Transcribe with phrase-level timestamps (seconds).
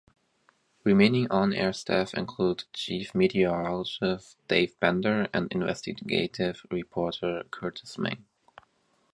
[0.83, 8.25] Remaining on-air staff include chief meteorologist Dave Bender and investigative reporter Kurtis Ming.